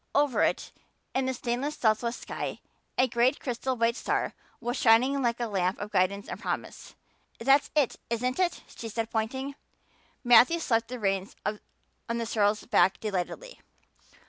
[0.15, 0.71] Over it,
[1.13, 2.59] in the stainless southwest sky,
[2.97, 6.95] a great crystal white star was shining like a lamp of guidance and promise.
[7.37, 9.53] "That's it, isn't it?" she said, pointing.
[10.23, 11.59] Matthew slapped the reins on
[12.17, 13.59] the sorrel's back delightedly.